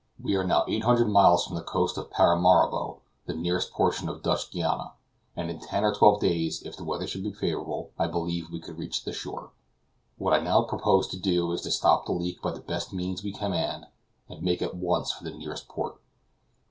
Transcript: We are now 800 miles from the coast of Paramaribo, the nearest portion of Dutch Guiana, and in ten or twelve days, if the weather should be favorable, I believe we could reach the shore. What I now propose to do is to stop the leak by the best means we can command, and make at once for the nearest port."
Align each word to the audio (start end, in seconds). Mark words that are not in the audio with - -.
We 0.19 0.35
are 0.35 0.43
now 0.43 0.65
800 0.67 1.07
miles 1.07 1.45
from 1.45 1.55
the 1.57 1.61
coast 1.61 1.95
of 1.95 2.09
Paramaribo, 2.09 3.01
the 3.27 3.35
nearest 3.35 3.71
portion 3.71 4.09
of 4.09 4.23
Dutch 4.23 4.49
Guiana, 4.49 4.93
and 5.35 5.51
in 5.51 5.59
ten 5.59 5.83
or 5.83 5.93
twelve 5.93 6.19
days, 6.19 6.63
if 6.63 6.75
the 6.75 6.83
weather 6.83 7.05
should 7.05 7.21
be 7.21 7.31
favorable, 7.31 7.91
I 7.99 8.07
believe 8.07 8.49
we 8.49 8.59
could 8.59 8.79
reach 8.79 9.03
the 9.03 9.13
shore. 9.13 9.51
What 10.17 10.33
I 10.33 10.39
now 10.39 10.63
propose 10.63 11.07
to 11.09 11.19
do 11.19 11.51
is 11.51 11.61
to 11.61 11.69
stop 11.71 12.07
the 12.07 12.13
leak 12.13 12.41
by 12.41 12.49
the 12.49 12.61
best 12.61 12.91
means 12.93 13.21
we 13.21 13.31
can 13.31 13.41
command, 13.41 13.85
and 14.27 14.41
make 14.41 14.63
at 14.63 14.75
once 14.75 15.11
for 15.11 15.23
the 15.23 15.29
nearest 15.37 15.67
port." 15.67 15.99